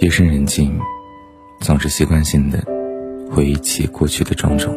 [0.00, 0.80] 夜深人静，
[1.60, 2.58] 总是习惯性的
[3.30, 4.74] 回忆起过去的种种。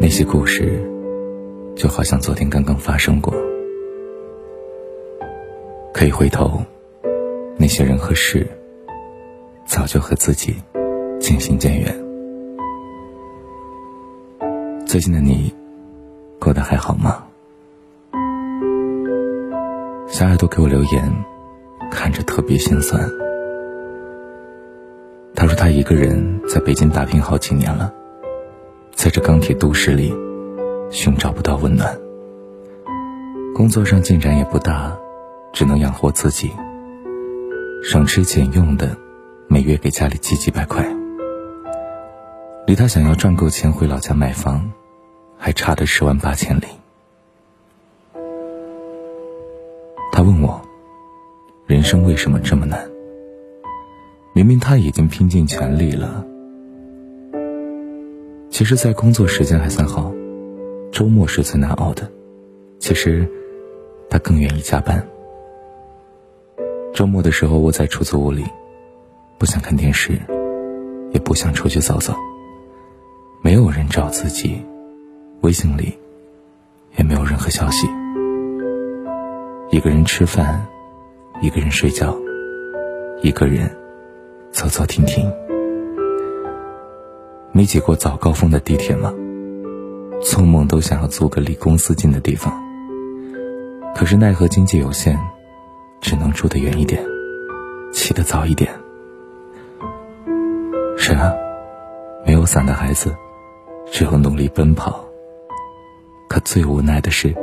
[0.00, 0.82] 那些故事，
[1.76, 3.32] 就好像昨天刚刚发生过。
[5.94, 6.60] 可以回头，
[7.56, 8.44] 那些人和事，
[9.64, 10.56] 早就和自己
[11.20, 11.96] 渐行渐远。
[14.84, 15.54] 最近的你，
[16.40, 17.24] 过得还好吗？
[20.08, 21.29] 小耳朵给我留言。
[21.90, 23.10] 看着特别心酸。
[25.34, 27.92] 他说他一个人在北京打拼好几年了，
[28.94, 30.14] 在这钢铁都市里，
[30.90, 31.98] 寻找不到温暖。
[33.54, 34.96] 工作上进展也不大，
[35.52, 36.50] 只能养活自己。
[37.82, 38.96] 省吃俭用的，
[39.48, 40.86] 每月给家里寄几百块。
[42.66, 44.70] 离他想要赚够钱回老家买房，
[45.38, 46.66] 还差的十万八千里。
[50.12, 50.60] 他问我。
[51.70, 52.90] 人生为什么这么难？
[54.34, 56.26] 明明他已经拼尽全力了。
[58.50, 60.12] 其实，在工作时间还算好，
[60.90, 62.10] 周末是最难熬的。
[62.80, 63.24] 其实，
[64.10, 65.06] 他更愿意加班。
[66.92, 68.44] 周末的时候，窝在出租屋里，
[69.38, 70.20] 不想看电视，
[71.12, 72.12] 也不想出去走走。
[73.44, 74.60] 没有人找自己，
[75.42, 75.96] 微信里
[76.96, 77.86] 也没有任何消息。
[79.70, 80.66] 一个人吃饭。
[81.42, 82.14] 一个人睡觉，
[83.22, 83.74] 一个人
[84.52, 85.32] 走走停停。
[87.50, 89.10] 没挤过早高峰的地铁吗？
[90.20, 92.52] 做梦都想要租个离公司近的地方。
[93.94, 95.18] 可是奈何经济有限，
[96.02, 97.02] 只能住得远一点，
[97.90, 98.70] 起得早一点。
[100.98, 101.32] 是啊，
[102.26, 103.16] 没有伞的孩子，
[103.90, 105.02] 只有努力奔跑。
[106.28, 107.34] 可最无奈的是，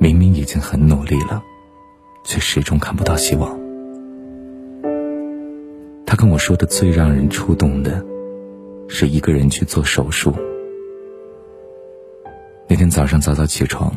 [0.00, 1.40] 明明已经很努力了。
[2.24, 3.58] 却始终看不到希望。
[6.06, 8.04] 他跟我说的最让人触动的，
[8.88, 10.34] 是一个人去做手术。
[12.66, 13.92] 那天早上早早起床，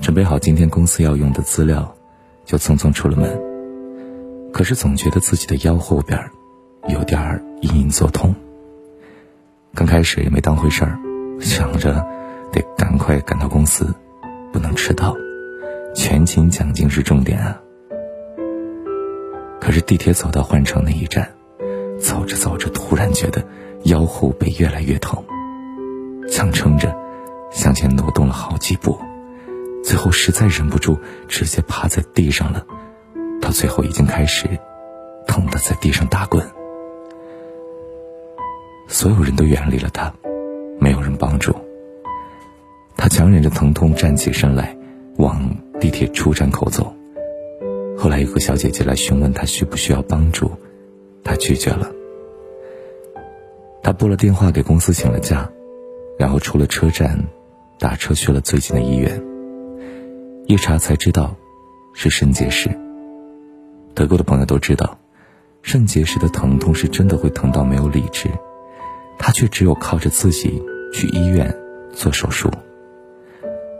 [0.00, 1.96] 准备好今天公司要用的资料，
[2.44, 3.40] 就匆匆出了门。
[4.52, 6.18] 可是总觉得自己的腰后边
[6.88, 8.34] 有点隐隐作痛。
[9.74, 10.98] 刚开始也没当回事儿，
[11.40, 12.04] 想着
[12.52, 13.94] 得赶快赶到公司，
[14.52, 15.14] 不能迟到。
[15.96, 17.58] 全勤奖金是重点啊！
[19.58, 21.26] 可是地铁走到换乘那一站，
[21.98, 23.42] 走着走着，突然觉得
[23.84, 25.24] 腰后背越来越疼，
[26.30, 26.94] 强撑着
[27.50, 28.98] 向前挪动了好几步，
[29.82, 30.98] 最后实在忍不住，
[31.28, 32.64] 直接趴在地上了。
[33.40, 34.46] 到最后已经开始
[35.26, 36.46] 疼得在地上打滚。
[38.86, 40.12] 所有人都远离了他，
[40.78, 41.56] 没有人帮助。
[42.98, 44.76] 他强忍着疼痛站起身来，
[45.16, 45.42] 往。
[45.86, 46.92] 地铁出站口走，
[47.96, 50.50] 后来有个小姐姐来询问他需不需要帮助，
[51.22, 51.92] 他拒绝了。
[53.84, 55.48] 他拨了电话给公司请了假，
[56.18, 57.16] 然后出了车站，
[57.78, 59.22] 打车去了最近的医院。
[60.46, 61.36] 一查才知道，
[61.94, 62.68] 是肾结石。
[63.94, 64.98] 得过的朋友都知道，
[65.62, 68.28] 肾结石的疼痛是真的会疼到没有理智，
[69.20, 70.60] 他却只有靠着自己
[70.92, 71.56] 去医院
[71.92, 72.50] 做手术。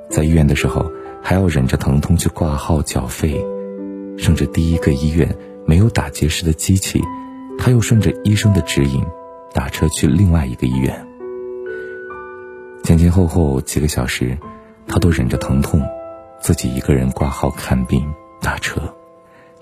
[0.09, 0.89] 在医院的时候。
[1.29, 3.45] 还要忍着疼痛去挂号缴费，
[4.17, 7.03] 甚至第一个医院没有打结石的机器，
[7.59, 9.05] 他又顺着医生的指引
[9.53, 11.05] 打车去另外一个医院。
[12.85, 14.39] 前前后后几个小时，
[14.87, 15.83] 他都忍着疼痛，
[16.41, 18.09] 自己一个人挂号看病、
[18.41, 18.81] 打车，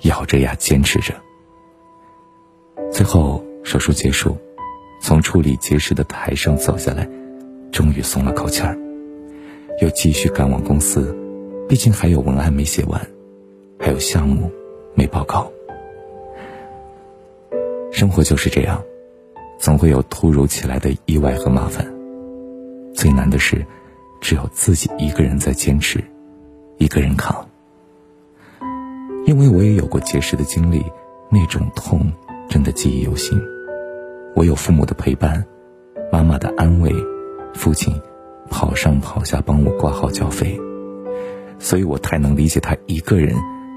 [0.02, 1.14] 咬着牙坚持着。
[2.92, 4.36] 最后手术结束，
[5.00, 7.08] 从处理结石的台上走下来，
[7.72, 8.78] 终于松了口气儿，
[9.80, 11.23] 又继续赶往公司。
[11.68, 13.00] 毕竟还有文案没写完，
[13.78, 14.50] 还有项目
[14.94, 15.50] 没报告。
[17.90, 18.82] 生活就是这样，
[19.58, 21.86] 总会有突如其来的意外和麻烦。
[22.94, 23.64] 最难的是，
[24.20, 26.02] 只有自己一个人在坚持，
[26.78, 27.48] 一个人扛。
[29.26, 30.84] 因为我也有过结石的经历，
[31.30, 32.12] 那种痛
[32.48, 33.40] 真的记忆犹新。
[34.36, 35.42] 我有父母的陪伴，
[36.12, 36.92] 妈妈的安慰，
[37.54, 37.98] 父亲
[38.50, 40.60] 跑上跑下帮我挂号交费。
[41.58, 43.34] 所以我太能理解他一个人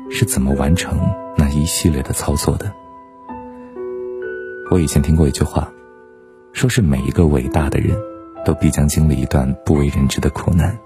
[0.10, 1.00] 是怎么完成
[1.38, 2.72] 那一系列的操作的。
[4.70, 5.72] 我以前听过一句话，
[6.52, 7.98] 说是每一个伟大的人
[8.46, 10.78] 都必将经历一段不为人知的苦难。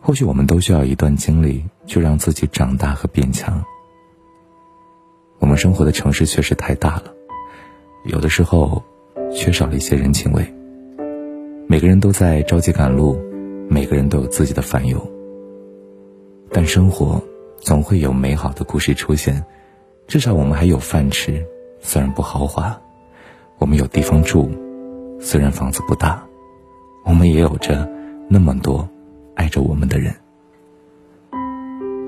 [0.00, 3.62] 或许我们都需要一段经历，去让自己长大和变强。
[5.38, 7.04] 我们生活的城市确实太大了，
[8.04, 8.82] 有的时候
[9.32, 10.44] 缺少了一些人情味。
[11.68, 13.20] 每个人都在着急赶路，
[13.68, 15.15] 每个人都有自己的烦忧。
[16.50, 17.22] 但生活
[17.58, 19.44] 总会有美好的故事出现，
[20.06, 21.44] 至少我们还有饭吃，
[21.80, 22.80] 虽然不豪华；
[23.58, 24.50] 我们有地方住，
[25.20, 26.18] 虽然房子不大；
[27.04, 27.88] 我们也有着
[28.28, 28.88] 那么多
[29.34, 30.14] 爱着我们的人。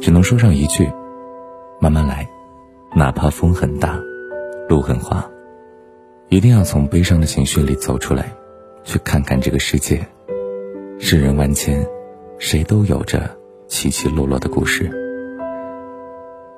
[0.01, 0.89] 只能说上一句：
[1.81, 2.29] 慢慢来，
[2.95, 3.99] 哪怕风很大，
[4.69, 5.29] 路很滑，
[6.29, 8.33] 一定要从悲伤的情绪里走出来，
[8.85, 10.07] 去看看这个世界。
[11.01, 11.85] 世人万千，
[12.39, 13.38] 谁都有着
[13.69, 14.91] 起起落落的故事。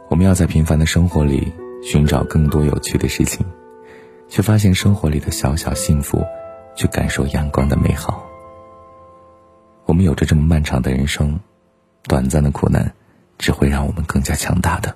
[0.09, 1.53] 我们要在平凡的生活里
[1.83, 3.45] 寻找更多有趣的事情，
[4.29, 6.25] 去发现生活里的小小幸福，
[6.75, 8.27] 去感受阳光的美好。
[9.85, 11.39] 我们有着这么漫长的人生，
[12.05, 12.91] 短暂的苦难。
[13.43, 14.95] 只会让我们更加强大的。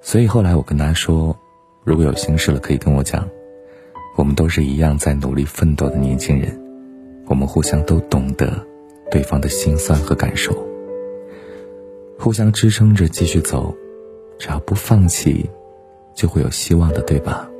[0.00, 1.38] 所以后来我跟他说，
[1.84, 3.28] 如果有心事了，可以跟我讲。
[4.16, 6.58] 我们都是一样在努力奋斗的年轻人，
[7.26, 8.66] 我们互相都懂得
[9.10, 10.54] 对方的心酸和感受，
[12.18, 13.74] 互相支撑着继续走。
[14.38, 15.50] 只要不放弃，
[16.14, 17.50] 就会有希望的，对吧？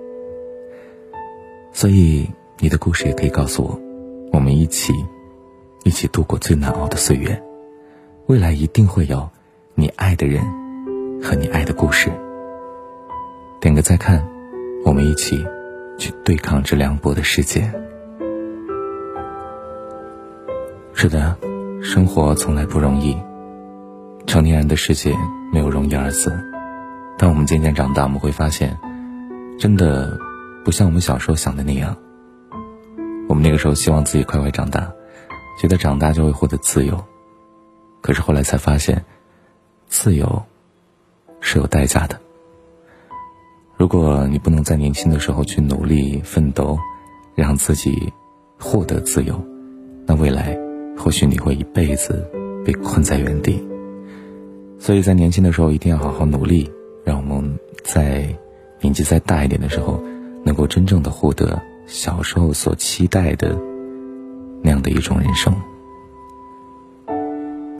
[1.72, 2.28] 所以
[2.60, 3.80] 你的故事也可以告诉我，
[4.32, 4.92] 我们一起，
[5.84, 7.42] 一起度过最难熬的岁月。
[8.26, 9.28] 未来一定会有
[9.74, 10.40] 你爱的人
[11.20, 12.10] 和你爱的故事。
[13.60, 14.24] 点个再看，
[14.84, 15.44] 我们一起
[15.98, 17.72] 去对抗这凉薄的世界。
[21.00, 21.38] 是的，
[21.80, 23.16] 生活从来不容易。
[24.26, 25.14] 成年人的世界
[25.52, 26.36] 没有容易二字。
[27.16, 28.76] 当我们渐渐长大，我们会发现，
[29.60, 30.18] 真的
[30.64, 31.96] 不像我们小时候想的那样。
[33.28, 34.90] 我们那个时候希望自己快快长大，
[35.62, 37.00] 觉得长大就会获得自由。
[38.00, 39.04] 可是后来才发现，
[39.86, 40.42] 自由
[41.40, 42.18] 是有代价的。
[43.76, 46.76] 如果你不能在年轻的时候去努力奋斗，
[47.36, 48.12] 让自己
[48.58, 49.40] 获得自由，
[50.04, 50.58] 那未来
[50.98, 52.28] 或许你会一辈子
[52.64, 53.66] 被困在原地。
[54.78, 56.70] 所以在年轻的时候一定要好好努力，
[57.04, 58.28] 让我们在
[58.80, 60.00] 年纪再大一点的时候，
[60.44, 63.58] 能够真正的获得小时候所期待的
[64.62, 65.54] 那样的一种人生。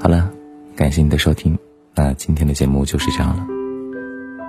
[0.00, 0.32] 好了，
[0.75, 1.59] 感谢你的收听，
[1.94, 3.47] 那今天的节目就是这样了。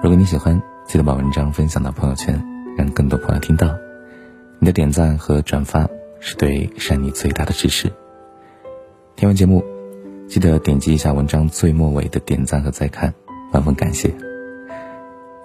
[0.02, 2.42] 如果你喜欢，记得把文章分享到朋友圈，
[2.78, 3.68] 让更多朋友听到。
[4.60, 5.88] 你的点赞和转发
[6.20, 7.92] 是对善妮最大的支持。
[9.20, 9.62] 听完节目，
[10.30, 13.14] 记得点击一下文章最末尾的点赞和再看，
[13.52, 14.10] 万分感谢。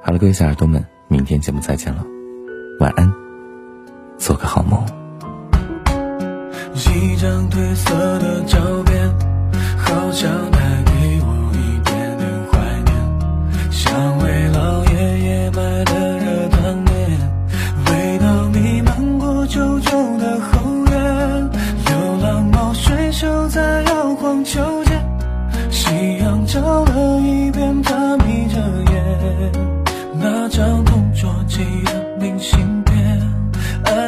[0.01, 2.07] 好了，各位小耳朵们，明天节目再见了，
[2.79, 3.13] 晚安，
[4.17, 4.81] 做个好梦。
[6.73, 9.13] 一张褪色的照片。
[9.77, 10.84] 好像带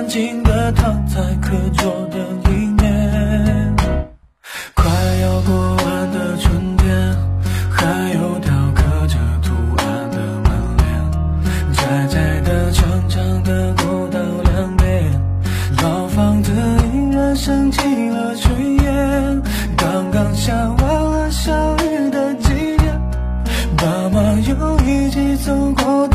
[0.08, 2.19] 静静地躺在课桌的
[2.49, 3.75] 里面
[4.75, 4.91] 快
[5.23, 7.17] 要过完的春天
[7.70, 15.11] 还有雕刻着图案的门帘窄窄的长长的过道两边
[15.82, 16.52] 老房子
[16.93, 19.43] 依然升起了炊烟
[19.76, 23.00] 刚刚下完了小雨的季节
[23.76, 26.07] 爸妈又一起走过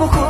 [0.00, 0.29] poco